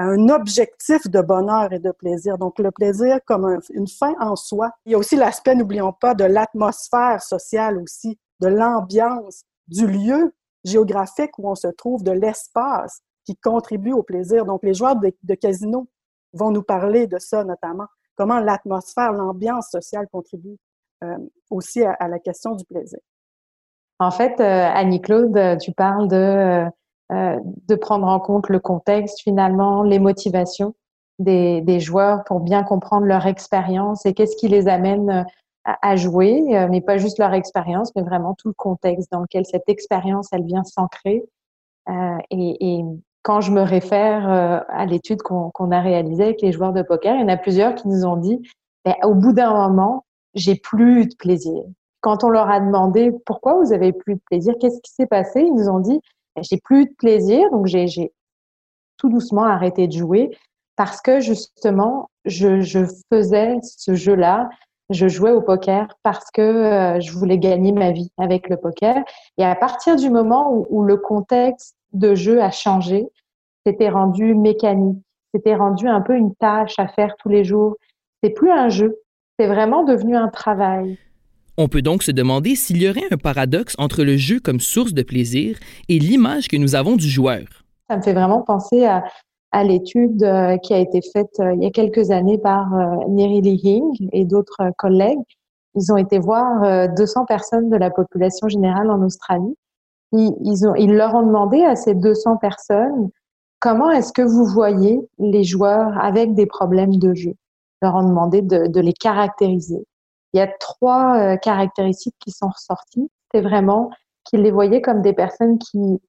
un 0.00 0.28
objectif 0.28 1.08
de 1.08 1.20
bonheur 1.20 1.72
et 1.72 1.78
de 1.78 1.90
plaisir. 1.90 2.38
Donc, 2.38 2.58
le 2.58 2.70
plaisir 2.70 3.18
comme 3.26 3.60
une 3.70 3.88
fin 3.88 4.14
en 4.20 4.36
soi. 4.36 4.70
Il 4.86 4.92
y 4.92 4.94
a 4.94 4.98
aussi 4.98 5.16
l'aspect, 5.16 5.54
n'oublions 5.54 5.92
pas, 5.92 6.14
de 6.14 6.24
l'atmosphère 6.24 7.22
sociale 7.22 7.78
aussi, 7.78 8.18
de 8.40 8.48
l'ambiance, 8.48 9.42
du 9.66 9.86
lieu 9.86 10.32
géographique 10.64 11.38
où 11.38 11.50
on 11.50 11.54
se 11.54 11.68
trouve, 11.68 12.02
de 12.02 12.12
l'espace 12.12 13.00
qui 13.24 13.36
contribue 13.36 13.92
au 13.92 14.02
plaisir. 14.02 14.44
Donc, 14.44 14.62
les 14.62 14.74
joueurs 14.74 14.96
de, 14.96 15.12
de 15.22 15.34
casino 15.34 15.88
vont 16.32 16.50
nous 16.50 16.62
parler 16.62 17.06
de 17.06 17.18
ça 17.18 17.42
notamment, 17.44 17.86
comment 18.16 18.38
l'atmosphère, 18.38 19.12
l'ambiance 19.12 19.70
sociale 19.70 20.06
contribue 20.12 20.56
euh, 21.04 21.16
aussi 21.50 21.82
à, 21.82 22.08
la 22.08 22.18
question 22.18 22.54
du 22.54 22.64
plaisir. 22.64 22.98
En 23.98 24.10
fait, 24.10 24.40
euh, 24.40 24.70
Annie-Claude, 24.74 25.58
tu 25.60 25.72
parles 25.72 26.08
de 26.08 26.16
euh, 26.16 26.70
de 27.10 27.74
prendre 27.74 28.06
en 28.06 28.20
compte 28.20 28.50
le 28.50 28.58
contexte 28.58 29.22
finalement, 29.22 29.82
les 29.82 29.98
motivations 29.98 30.74
des, 31.18 31.60
des 31.60 31.80
joueurs 31.80 32.24
pour 32.24 32.40
bien 32.40 32.62
comprendre 32.62 33.06
leur 33.06 33.26
expérience 33.26 34.06
et 34.06 34.14
qu'est-ce 34.14 34.36
qui 34.36 34.48
les 34.48 34.68
amène 34.68 35.10
euh, 35.10 35.22
à, 35.82 35.96
jouer, 35.96 36.56
euh, 36.56 36.68
mais 36.70 36.80
pas 36.80 36.96
juste 36.96 37.18
leur 37.18 37.34
expérience, 37.34 37.94
mais 37.94 38.02
vraiment 38.02 38.34
tout 38.34 38.48
le 38.48 38.54
contexte 38.54 39.10
dans 39.12 39.20
lequel 39.20 39.44
cette 39.44 39.68
expérience, 39.68 40.28
elle 40.32 40.44
vient 40.44 40.64
s'ancrer. 40.64 41.24
Euh, 41.88 42.16
et, 42.30 42.78
et, 42.78 42.84
quand 43.22 43.40
je 43.42 43.50
me 43.50 43.60
réfère 43.60 44.26
à 44.68 44.86
l'étude 44.86 45.20
qu'on 45.20 45.70
a 45.70 45.80
réalisée 45.80 46.22
avec 46.22 46.40
les 46.40 46.50
joueurs 46.50 46.72
de 46.72 46.80
poker, 46.80 47.14
il 47.16 47.20
y 47.20 47.24
en 47.24 47.28
a 47.28 47.36
plusieurs 47.36 47.74
qui 47.74 47.86
nous 47.88 48.06
ont 48.06 48.16
dit, 48.16 48.40
ben, 48.86 48.94
au 49.02 49.14
bout 49.14 49.34
d'un 49.34 49.52
moment, 49.52 50.06
j'ai 50.32 50.54
plus 50.54 51.06
de 51.06 51.14
plaisir. 51.14 51.62
Quand 52.00 52.24
on 52.24 52.30
leur 52.30 52.48
a 52.48 52.58
demandé 52.58 53.10
pourquoi 53.26 53.60
vous 53.62 53.74
avez 53.74 53.92
plus 53.92 54.14
de 54.14 54.20
plaisir, 54.30 54.54
qu'est-ce 54.58 54.80
qui 54.80 54.92
s'est 54.92 55.08
passé, 55.08 55.40
ils 55.42 55.52
nous 55.52 55.68
ont 55.68 55.80
dit, 55.80 56.00
j'ai 56.42 56.58
plus 56.58 56.86
de 56.86 56.94
plaisir, 56.98 57.50
donc 57.50 57.66
j'ai 57.66 58.12
tout 58.96 59.08
doucement 59.08 59.44
arrêté 59.44 59.86
de 59.86 59.92
jouer 59.92 60.30
parce 60.76 61.00
que 61.00 61.18
justement, 61.18 62.08
je, 62.24 62.86
faisais 63.12 63.56
ce 63.62 63.94
jeu-là, 63.94 64.48
je 64.90 65.08
jouais 65.08 65.32
au 65.32 65.42
poker 65.42 65.88
parce 66.02 66.30
que 66.30 66.40
euh, 66.40 67.00
je 67.00 67.12
voulais 67.12 67.38
gagner 67.38 67.72
ma 67.72 67.90
vie 67.90 68.12
avec 68.16 68.48
le 68.48 68.56
poker. 68.56 69.02
Et 69.38 69.44
à 69.44 69.56
partir 69.56 69.96
du 69.96 70.08
moment 70.08 70.52
où, 70.52 70.66
où 70.70 70.84
le 70.84 70.96
contexte 70.96 71.76
de 71.92 72.14
jeu 72.14 72.40
a 72.40 72.50
changé, 72.50 73.08
c'était 73.66 73.88
rendu 73.88 74.34
mécanique, 74.34 75.02
c'était 75.34 75.56
rendu 75.56 75.88
un 75.88 76.00
peu 76.00 76.14
une 76.14 76.34
tâche 76.36 76.78
à 76.78 76.86
faire 76.86 77.16
tous 77.18 77.28
les 77.28 77.44
jours. 77.44 77.76
C'est 78.22 78.30
plus 78.30 78.50
un 78.50 78.68
jeu, 78.68 78.98
c'est 79.38 79.46
vraiment 79.46 79.82
devenu 79.82 80.16
un 80.16 80.28
travail. 80.28 80.96
On 81.60 81.66
peut 81.66 81.82
donc 81.82 82.04
se 82.04 82.12
demander 82.12 82.54
s'il 82.54 82.80
y 82.80 82.88
aurait 82.88 83.08
un 83.10 83.16
paradoxe 83.16 83.74
entre 83.78 84.04
le 84.04 84.16
jeu 84.16 84.38
comme 84.38 84.60
source 84.60 84.94
de 84.94 85.02
plaisir 85.02 85.58
et 85.88 85.98
l'image 85.98 86.46
que 86.46 86.56
nous 86.56 86.76
avons 86.76 86.94
du 86.94 87.08
joueur. 87.08 87.42
Ça 87.90 87.96
me 87.96 88.02
fait 88.02 88.12
vraiment 88.12 88.42
penser 88.42 88.86
à, 88.86 89.02
l'étude 89.64 90.22
euh, 90.22 90.56
qui 90.58 90.72
a 90.72 90.78
été 90.78 91.00
faite 91.12 91.40
euh, 91.40 91.52
il 91.54 91.64
y 91.64 91.66
a 91.66 91.70
quelques 91.70 92.12
années 92.12 92.38
par 92.38 92.72
euh, 92.74 92.96
Lee 93.08 93.60
Hing 93.64 94.08
et 94.12 94.24
d'autres 94.24 94.70
collègues. 94.78 95.18
Ils 95.74 95.92
ont 95.92 95.96
été 95.96 96.20
voir 96.20 96.88
200 96.96 97.24
personnes 97.24 97.70
de 97.70 97.76
la 97.76 97.90
population 97.90 98.48
générale 98.48 98.88
en 98.90 99.02
Australie. 99.02 99.56
Ils 100.12 100.92
leur 100.92 101.14
ont 101.14 101.26
demandé 101.26 101.64
à 101.64 101.74
ces 101.74 101.94
200 101.94 102.36
personnes 102.36 103.10
comment 103.58 103.90
est-ce 103.90 104.12
que 104.12 104.22
vous 104.22 104.44
voyez 104.46 105.00
les 105.18 105.44
joueurs 105.44 105.98
avec 106.00 106.34
des 106.34 106.46
problèmes 106.46 106.96
de 106.96 107.14
jeu? 107.14 107.30
Ils 107.30 107.86
leur 107.86 107.96
ont 107.96 108.08
demandé 108.08 108.42
de 108.42 108.80
les 108.80 108.92
caractériser 108.92 109.84
il 110.32 110.38
y 110.38 110.40
a 110.40 110.46
trois 110.46 111.18
euh, 111.18 111.36
caractéristiques 111.36 112.16
qui 112.20 112.30
sont 112.30 112.48
ressorties. 112.48 113.10
C'est 113.32 113.40
vraiment 113.40 113.90
qu'ils 114.24 114.42
les 114.42 114.50
voyaient 114.50 114.82
comme 114.82 115.02
des 115.02 115.12
personnes 115.12 115.58
qui, 115.58 116.00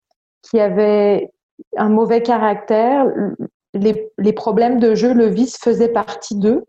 qui 0.42 0.60
avaient 0.60 1.32
un 1.78 1.90
mauvais 1.90 2.22
caractère. 2.22 3.06
Les, 3.74 4.12
les 4.18 4.34
problèmes 4.34 4.80
de 4.80 4.96
jeu, 4.96 5.14
le 5.14 5.28
vice 5.28 5.58
faisait 5.58 5.90
partie 5.90 6.36
d'eux. 6.36 6.66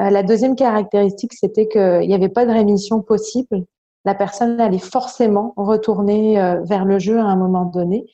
Euh, 0.00 0.10
la 0.10 0.22
deuxième 0.22 0.56
caractéristique, 0.56 1.34
c'était 1.34 1.68
qu'il 1.68 2.08
n'y 2.08 2.14
avait 2.14 2.28
pas 2.28 2.46
de 2.46 2.52
rémission 2.52 3.02
possible. 3.02 3.64
La 4.04 4.14
personne 4.14 4.60
allait 4.60 4.78
forcément 4.78 5.54
retourner 5.56 6.40
euh, 6.40 6.60
vers 6.62 6.84
le 6.84 6.98
jeu 6.98 7.18
à 7.18 7.24
un 7.24 7.36
moment 7.36 7.64
donné. 7.64 8.04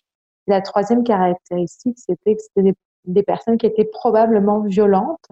La 0.47 0.61
troisième 0.61 1.05
caractéristique, 1.05 1.99
c'était 1.99 2.37
que 2.37 2.43
c'était 2.43 2.75
des 3.07 3.23
personnes 3.23 3.57
qui 3.57 3.67
étaient 3.67 3.85
probablement 3.85 4.61
violentes 4.61 5.29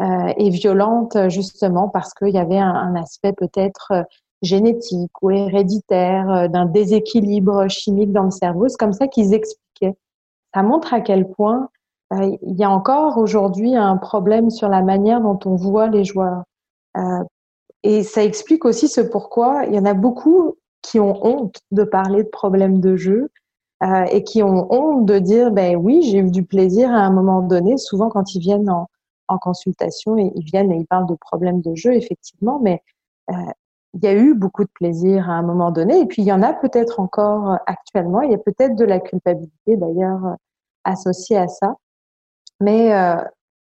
euh, 0.00 0.32
et 0.38 0.48
violente 0.48 1.16
justement 1.28 1.88
parce 1.88 2.14
qu'il 2.14 2.30
y 2.30 2.38
avait 2.38 2.58
un, 2.58 2.96
aspect 2.96 3.34
peut-être 3.34 3.88
euh, 3.92 4.02
génétique 4.40 5.12
ou 5.20 5.30
héréditaire, 5.30 6.30
euh, 6.30 6.48
d'un 6.48 6.64
déséquilibre 6.64 7.68
chimique 7.68 8.10
dans 8.10 8.22
le 8.22 8.30
cerveau. 8.30 8.68
C'est 8.68 8.78
comme 8.78 8.94
ça 8.94 9.06
qu'ils 9.06 9.34
expliquaient. 9.34 9.94
Ça 10.54 10.62
montre 10.62 10.94
à 10.94 11.02
quel 11.02 11.28
point 11.28 11.68
il 12.14 12.58
y 12.58 12.64
a 12.64 12.70
encore 12.70 13.16
aujourd'hui 13.16 13.74
un 13.74 13.96
problème 13.96 14.50
sur 14.50 14.68
la 14.68 14.82
manière 14.82 15.20
dont 15.22 15.38
on 15.46 15.56
voit 15.56 15.88
les 15.88 16.04
joueurs. 16.04 16.42
et 17.82 18.02
ça 18.02 18.22
explique 18.22 18.66
aussi 18.66 18.86
ce 18.88 19.00
pourquoi 19.00 19.64
il 19.64 19.74
y 19.74 19.78
en 19.78 19.86
a 19.86 19.94
beaucoup 19.94 20.56
qui 20.82 21.00
ont 21.00 21.24
honte 21.24 21.56
de 21.70 21.84
parler 21.84 22.22
de 22.22 22.28
problèmes 22.28 22.80
de 22.80 22.96
jeu 22.96 23.30
et 24.10 24.24
qui 24.24 24.42
ont 24.42 24.70
honte 24.70 25.06
de 25.06 25.18
dire 25.18 25.52
ben 25.52 25.74
oui 25.74 26.02
j'ai 26.02 26.18
eu 26.18 26.30
du 26.30 26.44
plaisir 26.44 26.90
à 26.90 26.98
un 26.98 27.10
moment 27.10 27.40
donné 27.40 27.78
souvent 27.78 28.10
quand 28.10 28.34
ils 28.34 28.40
viennent 28.40 28.68
en, 28.68 28.88
en 29.32 29.38
consultation 29.38 30.16
et 30.18 30.32
ils 30.34 30.44
viennent 30.44 30.72
et 30.72 30.76
ils 30.76 30.86
parlent 30.86 31.08
de 31.08 31.14
problèmes 31.14 31.60
de 31.60 31.74
jeu, 31.74 31.94
effectivement, 31.94 32.60
mais 32.62 32.82
euh, 33.30 33.34
il 33.94 34.04
y 34.04 34.06
a 34.06 34.14
eu 34.14 34.34
beaucoup 34.34 34.64
de 34.64 34.70
plaisir 34.72 35.28
à 35.28 35.34
un 35.34 35.42
moment 35.42 35.70
donné, 35.70 36.00
et 36.00 36.06
puis 36.06 36.22
il 36.22 36.24
y 36.26 36.32
en 36.32 36.42
a 36.42 36.52
peut-être 36.54 37.00
encore 37.00 37.58
actuellement. 37.66 38.22
Il 38.22 38.30
y 38.30 38.34
a 38.34 38.38
peut-être 38.38 38.74
de 38.76 38.84
la 38.84 39.00
culpabilité 39.00 39.76
d'ailleurs 39.76 40.24
euh, 40.24 40.34
associée 40.84 41.36
à 41.36 41.48
ça. 41.48 41.74
Mais 42.60 42.94
euh, 42.94 43.16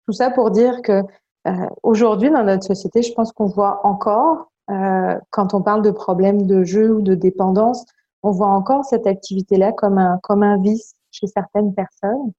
tout 0.07 0.13
ça 0.13 0.31
pour 0.31 0.51
dire 0.51 0.83
que 0.83 1.03
euh, 1.47 1.67
aujourd'hui 1.83 2.31
dans 2.31 2.45
notre 2.45 2.65
société, 2.65 3.03
je 3.03 3.13
pense 3.15 3.33
qu'on 3.33 3.47
voit 3.47 3.81
encore, 3.87 4.51
euh, 4.71 5.19
quand 5.31 5.55
on 5.55 5.63
parle 5.63 5.83
de 5.83 5.91
problèmes 5.91 6.47
de 6.47 6.65
jeu 6.65 6.95
ou 6.95 7.01
de 7.01 7.15
dépendance, 7.15 7.85
on 8.23 8.31
voit 8.31 8.49
encore 8.49 8.85
cette 8.85 9.07
activité-là 9.07 9.73
comme 9.73 9.99
un 9.99 10.19
comme 10.23 10.43
un 10.43 10.59
vice 10.59 10.95
chez 11.11 11.27
certaines 11.27 11.75
personnes. 11.75 12.33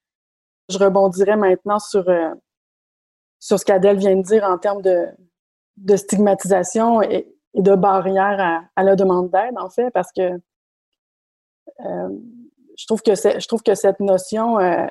Je 0.69 0.77
rebondirai 0.77 1.35
maintenant 1.35 1.79
sur 1.79 2.07
euh, 2.07 2.29
sur 3.41 3.60
ce 3.60 3.65
qu'Adèle 3.65 3.98
vient 3.98 4.15
de 4.15 4.21
dire 4.21 4.45
en 4.45 4.57
termes 4.57 4.81
de 4.81 5.10
de 5.77 5.95
stigmatisation 5.95 7.01
et, 7.01 7.27
de 7.53 7.75
barrière 7.75 8.69
à, 8.77 8.83
la 8.83 8.95
demande 8.95 9.29
d'aide, 9.29 9.57
en 9.57 9.69
fait, 9.69 9.91
parce 9.91 10.13
que 10.13 10.39
euh, 11.81 12.10
je 12.77 12.86
trouve 12.86 13.01
que 13.01 13.13
je 13.13 13.45
trouve 13.45 13.62
que 13.62 13.75
cette 13.75 14.00
notion 14.00 14.57
euh, 14.57 14.88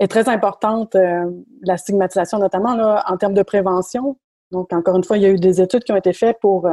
est 0.00 0.08
très 0.08 0.28
importante, 0.28 0.96
euh, 0.96 1.30
la 1.62 1.76
stigmatisation 1.76 2.38
notamment 2.38 2.74
là, 2.74 3.04
en 3.06 3.16
termes 3.16 3.34
de 3.34 3.44
prévention. 3.44 4.18
Donc, 4.50 4.72
encore 4.72 4.96
une 4.96 5.04
fois, 5.04 5.18
il 5.18 5.22
y 5.22 5.26
a 5.26 5.30
eu 5.30 5.38
des 5.38 5.60
études 5.60 5.84
qui 5.84 5.92
ont 5.92 5.96
été 5.96 6.12
faites 6.12 6.38
pour 6.40 6.68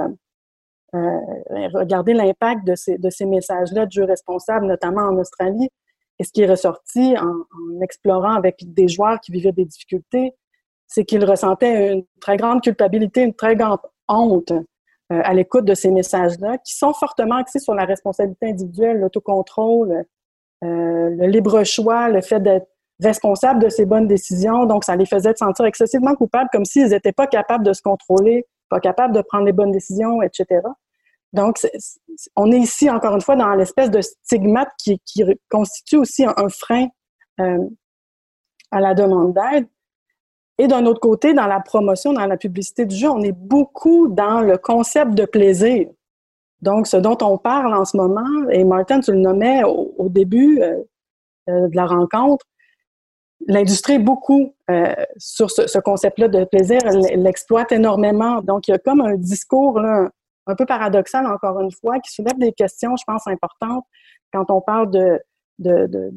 regarder 0.94 2.14
l'impact 2.14 2.66
de 2.66 2.76
ces, 2.76 2.98
de 2.98 3.10
ces 3.12 3.26
messages-là 3.26 3.86
de 3.86 3.92
jeux 3.92 4.04
responsables, 4.04 4.66
notamment 4.66 5.02
en 5.02 5.18
Australie. 5.18 5.70
Et 6.18 6.24
ce 6.24 6.32
qui 6.32 6.42
est 6.42 6.50
ressorti 6.50 7.16
en 7.18 7.82
explorant 7.82 8.34
avec 8.34 8.74
des 8.74 8.88
joueurs 8.88 9.20
qui 9.20 9.32
vivaient 9.32 9.52
des 9.52 9.66
difficultés, 9.66 10.34
c'est 10.92 11.06
qu'ils 11.06 11.24
ressentaient 11.24 11.94
une 11.94 12.04
très 12.20 12.36
grande 12.36 12.62
culpabilité, 12.62 13.22
une 13.22 13.34
très 13.34 13.56
grande 13.56 13.80
honte 14.10 14.52
euh, 14.52 15.22
à 15.24 15.34
l'écoute 15.34 15.64
de 15.64 15.74
ces 15.74 15.90
messages-là, 15.90 16.58
qui 16.58 16.76
sont 16.76 16.94
fortement 16.94 17.36
axés 17.36 17.60
sur 17.60 17.74
la 17.74 17.86
responsabilité 17.86 18.50
individuelle, 18.50 19.00
l'autocontrôle, 19.00 20.04
euh, 20.64 21.10
le 21.10 21.28
libre 21.28 21.64
choix, 21.64 22.10
le 22.10 22.22
fait 22.22 22.42
d'être 22.42 22.68
responsable 23.02 23.64
de 23.64 23.70
ses 23.70 23.86
bonnes 23.86 24.08
décisions. 24.08 24.66
Donc, 24.66 24.84
ça 24.84 24.98
les 24.98 25.06
faisait 25.06 25.34
sentir 25.34 25.66
excessivement 25.66 26.14
coupables, 26.14 26.50
comme 26.52 26.66
s'ils 26.66 26.90
n'étaient 26.90 27.14
pas 27.14 27.26
capables 27.26 27.66
de 27.66 27.72
se 27.72 27.82
contrôler, 27.82 28.46
pas 28.70 28.82
capables 28.82 29.16
de 29.16 29.22
prendre 29.22 29.46
les 29.46 29.54
bonnes 29.54 29.72
décisions, 29.72 30.22
etc. 30.22 30.60
Donc, 31.32 31.58
on 32.36 32.52
est 32.52 32.60
ici, 32.60 32.90
encore 32.90 33.16
une 33.16 33.22
fois, 33.22 33.38
dans 33.38 33.56
l'espèce 33.56 33.90
de 33.90 34.02
stigmate 34.02 34.70
qui, 34.78 35.00
constitue 35.50 35.96
aussi 35.96 36.26
un, 36.26 36.34
un 36.36 36.50
frein 36.50 36.88
euh, 37.40 37.66
à 38.72 38.82
la 38.82 38.94
demande 38.94 39.34
d'aide. 39.34 39.68
Et 40.62 40.68
d'un 40.68 40.86
autre 40.86 41.00
côté, 41.00 41.34
dans 41.34 41.48
la 41.48 41.60
promotion, 41.60 42.14
dans 42.14 42.28
la 42.28 42.38
publicité 42.38 42.86
du 42.86 42.96
jeu, 42.96 43.10
on 43.10 43.24
est 43.24 43.32
beaucoup 43.32 44.08
dans 44.08 44.42
le 44.42 44.60
concept 44.60 45.16
de 45.16 45.26
plaisir. 45.26 45.88
Donc, 46.62 46.86
ce 46.86 46.98
dont 46.98 47.18
on 47.24 47.40
parle 47.40 47.74
en 47.74 47.84
ce 47.84 47.98
moment, 47.98 48.48
et 48.52 48.64
Martin, 48.64 49.00
tu 49.00 49.12
le 49.12 49.18
nommais 49.18 49.64
au, 49.64 50.08
début 50.10 50.62
euh, 50.62 50.84
euh, 51.50 51.68
de 51.68 51.76
la 51.76 51.88
rencontre, 51.88 52.46
l'industrie 53.48 53.94
est 53.94 54.00
beaucoup 54.12 54.54
euh, 54.70 54.94
sur 55.18 55.50
ce, 55.50 55.66
ce 55.66 55.80
concept-là 55.80 56.28
de 56.28 56.44
plaisir, 56.44 56.78
l'exploite 57.16 57.72
énormément. 57.72 58.44
Donc, 58.44 58.68
il 58.68 58.72
y 58.72 58.74
a 58.76 58.78
comme 58.78 59.02
un 59.02 59.16
discours 59.16 59.80
là, 59.80 60.12
un 60.46 60.54
peu 60.54 60.68
paradoxal, 60.68 61.26
encore 61.26 61.60
une 61.60 61.72
fois, 61.72 61.98
qui 61.98 62.12
soulève 62.12 62.38
des 62.38 62.54
questions, 62.54 62.96
je 62.98 63.04
pense, 63.08 63.26
importantes 63.26 63.86
quand 64.32 64.52
on 64.52 64.62
parle 64.62 64.92
de, 64.92 65.20
de, 65.58 65.88
de, 65.88 66.12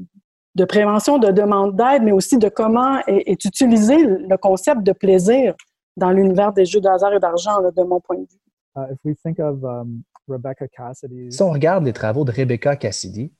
de 0.54 0.64
prévention, 0.64 1.18
de 1.18 1.30
demande 1.30 1.76
d'aide, 1.76 2.02
mais 2.02 2.12
aussi 2.12 2.38
de 2.38 2.48
comment 2.48 2.98
est, 3.06 3.30
est, 3.30 3.44
utilisé 3.44 3.96
le 3.98 4.36
concept 4.36 4.82
de 4.82 4.92
plaisir 4.92 5.54
dans 5.96 6.10
l'univers 6.10 6.52
des 6.52 6.64
jeux 6.64 6.80
de 6.80 6.88
hasard 6.88 7.12
et 7.12 7.20
d'argent, 7.20 7.60
de 7.60 7.82
mon 7.82 8.00
point 8.00 8.16
de 8.16 8.22
vue. 8.22 8.40
Uh, 8.76 8.92
if 8.92 8.98
we 9.04 9.14
think 9.22 9.38
of, 9.38 9.62
um, 9.64 10.02
Rebecca 10.28 10.66
Cassidy... 10.68 11.30
Si 11.30 11.42
on 11.42 11.50
regarde 11.50 11.84
les 11.84 11.92
travaux 11.92 12.24
de 12.24 12.32
Rebecca 12.32 12.76
Cassidy, 12.76 13.32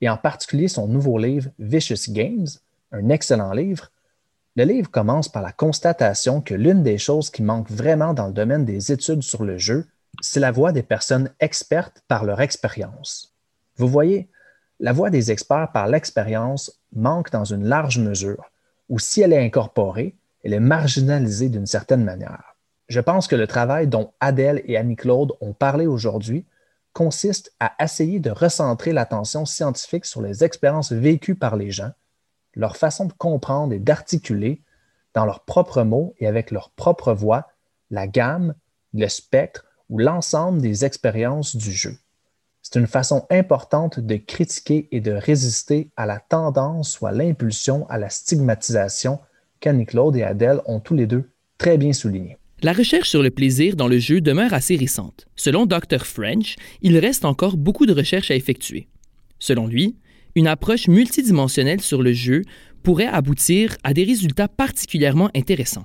et 0.00 0.08
en 0.08 0.16
particulier 0.16 0.68
son 0.68 0.88
nouveau 0.88 1.18
livre 1.18 1.50
Vicious 1.58 2.10
Games, 2.10 2.48
un 2.90 3.08
excellent 3.08 3.52
livre, 3.52 3.90
le 4.56 4.64
livre 4.64 4.90
commence 4.90 5.28
par 5.28 5.42
la 5.42 5.52
constatation 5.52 6.40
que 6.40 6.54
l'une 6.54 6.82
des 6.82 6.98
choses 6.98 7.30
qui 7.30 7.42
manque 7.42 7.70
vraiment 7.70 8.12
dans 8.12 8.26
le 8.26 8.32
domaine 8.32 8.64
des 8.64 8.92
études 8.92 9.22
sur 9.22 9.44
le 9.44 9.56
jeu, 9.56 9.86
c'est 10.20 10.40
la 10.40 10.50
voix 10.50 10.72
des 10.72 10.82
personnes 10.82 11.30
expertes 11.40 12.02
par 12.08 12.24
leur 12.24 12.40
expérience. 12.40 13.34
Vous 13.76 13.88
voyez, 13.88 14.28
la 14.82 14.92
voix 14.92 15.10
des 15.10 15.30
experts 15.30 15.70
par 15.72 15.86
l'expérience 15.86 16.82
manque 16.92 17.30
dans 17.30 17.44
une 17.44 17.64
large 17.64 17.98
mesure, 18.00 18.50
ou 18.88 18.98
si 18.98 19.22
elle 19.22 19.32
est 19.32 19.44
incorporée, 19.44 20.16
elle 20.42 20.52
est 20.52 20.60
marginalisée 20.60 21.48
d'une 21.48 21.66
certaine 21.66 22.02
manière. 22.02 22.56
Je 22.88 22.98
pense 22.98 23.28
que 23.28 23.36
le 23.36 23.46
travail 23.46 23.86
dont 23.86 24.12
Adèle 24.18 24.60
et 24.64 24.76
Annie-Claude 24.76 25.34
ont 25.40 25.52
parlé 25.52 25.86
aujourd'hui 25.86 26.44
consiste 26.92 27.54
à 27.60 27.72
essayer 27.78 28.18
de 28.18 28.30
recentrer 28.30 28.92
l'attention 28.92 29.44
scientifique 29.44 30.04
sur 30.04 30.20
les 30.20 30.42
expériences 30.42 30.90
vécues 30.90 31.36
par 31.36 31.54
les 31.54 31.70
gens, 31.70 31.92
leur 32.56 32.76
façon 32.76 33.04
de 33.06 33.12
comprendre 33.12 33.72
et 33.72 33.78
d'articuler, 33.78 34.62
dans 35.14 35.24
leurs 35.24 35.44
propres 35.44 35.84
mots 35.84 36.12
et 36.18 36.26
avec 36.26 36.50
leur 36.50 36.70
propre 36.70 37.12
voix, 37.12 37.46
la 37.90 38.08
gamme, 38.08 38.52
le 38.94 39.06
spectre 39.06 39.64
ou 39.88 39.98
l'ensemble 39.98 40.60
des 40.60 40.84
expériences 40.84 41.54
du 41.54 41.70
jeu. 41.70 41.96
C'est 42.72 42.80
une 42.80 42.86
façon 42.86 43.26
importante 43.30 44.00
de 44.00 44.16
critiquer 44.16 44.88
et 44.92 45.00
de 45.00 45.12
résister 45.12 45.90
à 45.98 46.06
la 46.06 46.18
tendance 46.18 47.00
ou 47.00 47.06
à 47.06 47.12
l'impulsion 47.12 47.86
à 47.90 47.98
la 47.98 48.08
stigmatisation 48.08 49.18
qu'Annie 49.60 49.84
Claude 49.84 50.16
et 50.16 50.22
Adèle 50.22 50.62
ont 50.64 50.80
tous 50.80 50.94
les 50.94 51.06
deux 51.06 51.28
très 51.58 51.76
bien 51.76 51.92
souligné. 51.92 52.38
La 52.62 52.72
recherche 52.72 53.10
sur 53.10 53.22
le 53.22 53.30
plaisir 53.30 53.76
dans 53.76 53.88
le 53.88 53.98
jeu 53.98 54.22
demeure 54.22 54.54
assez 54.54 54.76
récente. 54.76 55.26
Selon 55.36 55.66
Dr. 55.66 56.06
French, 56.06 56.56
il 56.80 56.96
reste 56.96 57.26
encore 57.26 57.58
beaucoup 57.58 57.84
de 57.84 57.92
recherches 57.92 58.30
à 58.30 58.36
effectuer. 58.36 58.88
Selon 59.38 59.66
lui, 59.66 59.98
une 60.34 60.46
approche 60.46 60.88
multidimensionnelle 60.88 61.82
sur 61.82 62.02
le 62.02 62.14
jeu 62.14 62.40
pourrait 62.82 63.06
aboutir 63.06 63.76
à 63.84 63.92
des 63.92 64.04
résultats 64.04 64.48
particulièrement 64.48 65.28
intéressants. 65.34 65.84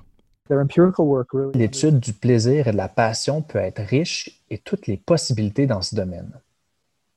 L'étude 1.54 2.00
du 2.00 2.14
plaisir 2.14 2.66
et 2.66 2.72
de 2.72 2.76
la 2.78 2.88
passion 2.88 3.42
peut 3.42 3.58
être 3.58 3.82
riche 3.82 4.40
et 4.48 4.56
toutes 4.56 4.86
les 4.86 4.96
possibilités 4.96 5.66
dans 5.66 5.82
ce 5.82 5.94
domaine. 5.94 6.32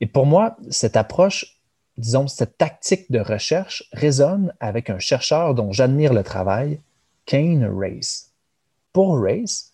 Et 0.01 0.07
pour 0.07 0.25
moi, 0.25 0.57
cette 0.69 0.97
approche, 0.97 1.61
disons, 1.95 2.27
cette 2.27 2.57
tactique 2.57 3.11
de 3.11 3.19
recherche 3.19 3.83
résonne 3.93 4.51
avec 4.59 4.89
un 4.89 4.97
chercheur 4.97 5.53
dont 5.53 5.71
j'admire 5.71 6.13
le 6.13 6.23
travail, 6.23 6.79
Kane 7.25 7.63
Race. 7.63 8.31
Pour 8.93 9.21
Race, 9.21 9.73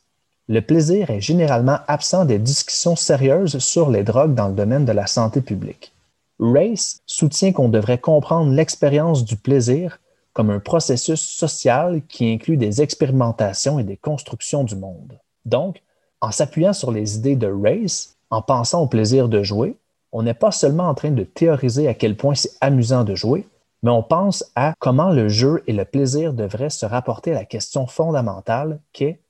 le 0.50 0.62
plaisir 0.62 1.10
est 1.10 1.22
généralement 1.22 1.80
absent 1.88 2.26
des 2.26 2.40
discussions 2.40 2.98
sérieuses 2.98 3.58
sur 3.60 3.90
les 3.90 4.04
drogues 4.04 4.36
dans 4.36 4.50
le 4.50 4.54
domaine 4.54 4.86
de 4.86 4.92
la 4.92 5.08
santé 5.08 5.42
publique. 5.42 5.94
Race 6.40 7.02
soutient 7.06 7.54
qu'on 7.54 7.70
devrait 7.70 7.98
comprendre 7.98 8.52
l'expérience 8.52 9.26
du 9.26 9.38
plaisir 9.38 10.00
comme 10.34 10.50
un 10.50 10.60
processus 10.60 11.22
social 11.22 12.02
qui 12.08 12.32
inclut 12.32 12.58
des 12.58 12.82
expérimentations 12.82 13.80
et 13.80 13.84
des 13.84 13.98
constructions 13.98 14.64
du 14.64 14.76
monde. 14.76 15.18
Donc, 15.46 15.82
en 16.22 16.32
s'appuyant 16.32 16.74
sur 16.74 16.92
les 16.92 17.16
idées 17.16 17.36
de 17.36 17.48
Race, 17.48 18.18
en 18.30 18.42
pensant 18.42 18.84
au 18.84 18.88
plaisir 18.88 19.30
de 19.30 19.42
jouer, 19.42 19.76
on 20.18 20.24
n'est 20.24 20.34
pas 20.34 20.50
seulement 20.50 20.90
en 20.90 20.96
train 20.96 21.12
de 21.12 21.24
théoriser 21.24 21.88
à 21.88 21.94
quel 21.94 22.18
point 22.18 22.34
c'est 22.34 22.58
amusant 22.60 23.04
de 23.04 23.14
jouer, 23.14 23.48
mais 23.84 23.92
on 23.92 24.02
pense 24.02 24.52
à 24.56 24.74
comment 24.80 25.12
le 25.12 25.30
jeu 25.30 25.62
et 25.68 25.74
le 25.74 25.86
plaisir 25.86 26.34
devraient 26.34 26.72
se 26.72 26.88
rapporter 26.88 27.34
à 27.34 27.36
la 27.36 27.46
question 27.46 27.86
fondamentale 27.86 28.80
qu'est 28.94 29.22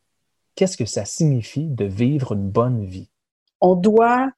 qu'est-ce 0.56 0.78
que 0.78 0.86
ça 0.86 1.04
signifie 1.04 1.68
de 1.68 1.84
vivre 1.84 2.32
une 2.32 2.50
bonne 2.50 2.86
vie? 2.86 3.10
On 3.60 3.76
doit 3.76 4.30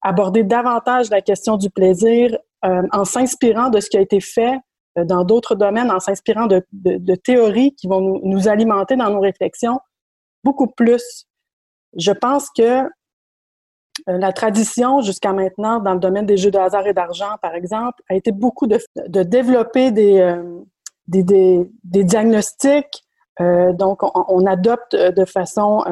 aborder 0.00 0.44
davantage 0.44 1.10
la 1.10 1.20
question 1.20 1.56
du 1.56 1.68
plaisir 1.68 2.38
euh, 2.64 2.82
en 2.92 3.04
s'inspirant 3.04 3.68
de 3.68 3.80
ce 3.80 3.90
qui 3.90 3.96
a 3.96 4.00
été 4.00 4.20
fait 4.20 4.56
euh, 4.98 5.04
dans 5.04 5.24
d'autres 5.24 5.56
domaines, 5.56 5.90
en 5.90 5.98
s'inspirant 5.98 6.46
de, 6.46 6.62
théories 7.16 7.74
qui 7.74 7.88
vont 7.88 8.20
nous, 8.22 8.46
alimenter 8.46 8.94
dans 8.94 9.10
nos 9.10 9.20
réflexions 9.20 9.80
beaucoup 10.44 10.68
plus. 10.68 11.26
Je 11.96 12.12
pense 12.12 12.50
que 12.56 12.84
la 14.10 14.32
tradition 14.32 15.02
jusqu'à 15.02 15.32
maintenant 15.32 15.80
dans 15.80 15.92
le 15.92 16.00
domaine 16.00 16.26
des 16.26 16.36
jeux 16.36 16.50
de 16.50 16.58
hasard 16.58 16.86
et 16.86 16.94
d'argent, 16.94 17.36
par 17.42 17.54
exemple, 17.54 18.02
a 18.08 18.14
été 18.14 18.32
beaucoup 18.32 18.66
de, 18.66 18.78
développer 19.22 19.90
des, 19.90 20.18
euh, 20.20 21.64
diagnostics. 21.84 23.04
Euh, 23.40 23.72
donc, 23.72 24.00
on, 24.02 24.46
adopte 24.46 24.96
de 24.96 25.24
façon 25.24 25.84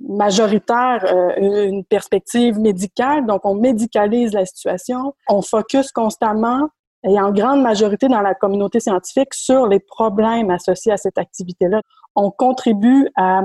majoritaire 0.00 1.04
euh, 1.04 1.34
une 1.36 1.84
perspective 1.84 2.58
médicale, 2.58 3.26
donc 3.26 3.44
on 3.44 3.54
médicalise 3.54 4.32
la 4.32 4.46
situation, 4.46 5.14
on 5.28 5.42
focus 5.42 5.92
constamment 5.92 6.68
et 7.04 7.20
en 7.20 7.32
grande 7.32 7.62
majorité 7.62 8.08
dans 8.08 8.20
la 8.20 8.34
communauté 8.34 8.80
scientifique 8.80 9.34
sur 9.34 9.66
les 9.66 9.80
problèmes 9.80 10.50
associés 10.50 10.92
à 10.92 10.96
cette 10.96 11.18
activité-là. 11.18 11.82
On 12.14 12.30
contribue 12.30 13.08
à, 13.16 13.42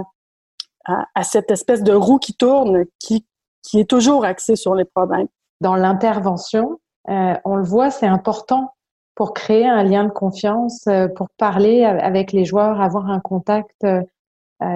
à, 0.86 1.24
cette 1.24 1.50
espèce 1.50 1.82
de 1.82 1.94
roue 1.94 2.20
qui 2.20 2.36
tourne, 2.36 2.86
qui, 3.00 3.26
qui 3.68 3.82
est 3.82 3.90
toujours 3.90 4.24
axée 4.24 4.56
sur 4.56 4.76
les 4.76 4.86
problèmes. 4.86 5.28
Dans 5.60 5.76
l'intervention, 5.76 6.80
euh, 7.10 7.34
on 7.44 7.56
le 7.56 7.64
voit, 7.64 7.92
c'est 7.92 8.08
important 8.08 8.74
pour 9.14 9.34
créer 9.34 9.68
un 9.68 9.84
lien 9.84 10.06
de 10.06 10.12
confiance, 10.12 10.88
euh, 10.88 11.08
pour 11.10 11.28
parler 11.38 11.84
avec 11.84 12.32
les 12.32 12.46
joueurs, 12.46 12.80
avoir 12.80 13.10
un 13.10 13.20
contact 13.20 13.84
euh, 13.84 14.02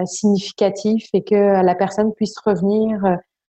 significatif 0.04 1.08
et 1.14 1.22
que 1.22 1.34
la 1.62 1.74
personne 1.74 2.12
puisse 2.12 2.38
revenir 2.38 3.00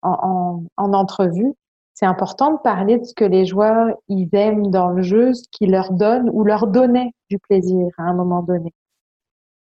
en, 0.04 0.64
en, 0.78 0.94
entrevue. 0.94 1.54
C'est 1.96 2.06
important 2.06 2.54
de 2.54 2.58
parler 2.58 2.98
de 3.00 3.04
ce 3.04 3.14
que 3.14 3.26
les 3.26 3.46
joueurs 3.46 3.96
ils 4.08 4.30
aiment 4.34 4.70
dans 4.70 4.90
le 4.90 5.02
jeu, 5.02 5.34
ce 5.34 5.44
qui 5.52 5.66
leur 5.66 5.92
donne 5.92 6.30
ou 6.32 6.44
leur 6.44 6.68
donnait 6.68 7.12
du 7.30 7.40
plaisir 7.40 7.88
à 7.98 8.04
un 8.04 8.14
moment 8.14 8.42
donné. 8.42 8.74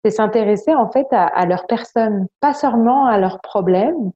C'est 0.03 0.12
s'intéresser 0.12 0.74
en 0.74 0.89
fait 0.89 1.08
à, 1.12 1.46
leur 1.46 1.65
personne, 1.68 2.27
pas 2.42 2.53
seulement 2.53 3.06
à 3.06 3.18
leurs 3.18 3.42
problèmes. 3.42 4.12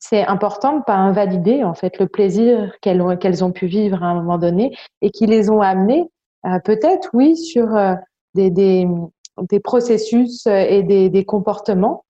C'est 0.00 0.24
important 0.26 0.78
de 0.78 0.82
pas 0.84 0.96
invalider 0.96 1.64
en 1.64 1.74
fait 1.74 1.98
le 1.98 2.06
plaisir 2.06 2.72
qu'elles 2.80 3.44
ont, 3.44 3.52
pu 3.52 3.66
vivre 3.66 4.02
à 4.02 4.06
un 4.06 4.14
moment 4.14 4.38
donné 4.38 4.76
et 5.02 5.10
qui 5.10 5.26
les 5.26 5.50
ont 5.50 5.60
amenées 5.60 6.10
euh, 6.46 6.58
peut-être 6.64 7.10
oui 7.12 7.36
sur 7.36 7.74
euh, 7.74 7.94
des, 8.34 8.50
des, 8.50 9.60
processus 9.60 10.46
euh, 10.46 10.56
et 10.56 10.82
des, 10.82 11.10
des, 11.10 11.24
comportements 11.24 12.04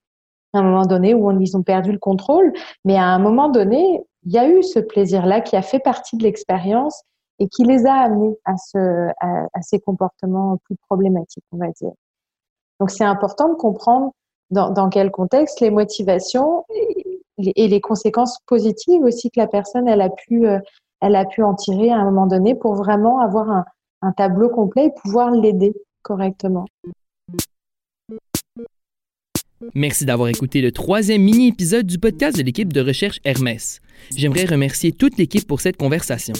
à 0.52 0.58
un 0.58 0.62
moment 0.62 0.86
donné 0.86 1.14
où 1.14 1.30
ils 1.40 1.56
ont 1.56 1.62
perdu 1.62 1.92
le 1.92 1.98
contrôle. 1.98 2.52
Mais 2.84 2.96
à 2.96 3.04
un 3.04 3.18
moment 3.18 3.48
donné 3.48 4.02
il 4.24 4.32
y 4.32 4.38
a 4.38 4.48
eu 4.48 4.62
ce 4.62 4.78
plaisir 4.78 5.24
là 5.24 5.40
qui 5.40 5.56
a 5.56 5.62
fait 5.62 5.78
partie 5.78 6.16
de 6.16 6.22
l'expérience 6.22 7.02
et 7.38 7.48
qui 7.48 7.64
les 7.64 7.86
a 7.86 7.94
amenés 7.94 8.36
à, 8.44 8.56
ce, 8.56 9.08
à, 9.20 9.62
ces 9.62 9.78
comportements 9.78 10.58
plus 10.64 10.76
problématiques 10.88 11.44
on 11.52 11.58
va 11.58 11.68
dire. 11.68 11.92
Donc 12.80 12.90
c'est 12.90 13.04
important 13.04 13.48
de 13.48 13.54
comprendre 13.54 14.12
dans 14.50 14.88
quel 14.88 15.10
contexte 15.10 15.60
les 15.60 15.70
motivations 15.70 16.64
et 17.38 17.68
les 17.68 17.80
conséquences 17.80 18.38
positives 18.46 19.02
aussi 19.02 19.30
que 19.30 19.40
la 19.40 19.46
personne 19.46 19.88
elle 19.88 20.00
a 20.00 20.10
pu 20.10 20.46
euh, 20.46 20.58
elle 21.00 21.16
a 21.16 21.24
pu 21.24 21.42
en 21.42 21.54
tirer 21.54 21.90
à 21.90 21.96
un 21.96 22.04
moment 22.04 22.26
donné 22.26 22.54
pour 22.54 22.74
vraiment 22.74 23.20
avoir 23.20 23.64
un, 24.02 24.12
tableau 24.16 24.48
complet 24.48 24.86
et 24.86 24.90
pouvoir 25.02 25.30
l'aider 25.30 25.74
correctement. 26.02 26.66
Merci 29.74 30.04
d'avoir 30.04 30.28
écouté 30.28 30.60
le 30.60 30.70
troisième 30.70 31.22
mini-épisode 31.22 31.86
du 31.86 31.98
podcast 31.98 32.36
de 32.36 32.42
l'équipe 32.42 32.72
de 32.72 32.80
recherche 32.80 33.18
Hermès. 33.24 33.80
J'aimerais 34.16 34.44
remercier 34.44 34.92
toute 34.92 35.18
l'équipe 35.18 35.46
pour 35.46 35.60
cette 35.60 35.76
conversation. 35.76 36.34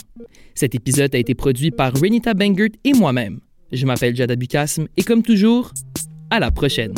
Cet 0.55 0.73
épisode 0.73 1.13
a 1.13 1.17
été 1.17 1.35
produit 1.35 1.71
par 1.71 1.93
Renita 1.93 2.33
Bangert 2.33 2.69
et 2.85 2.93
moi-même. 2.93 3.39
Je 3.73 3.85
m'appelle 3.85 4.15
Jada 4.15 4.35
Bukasm 4.35 4.87
et 4.95 5.03
comme 5.03 5.21
toujours, 5.21 5.71
à 6.29 6.39
la 6.39 6.49
prochaine. 6.49 6.93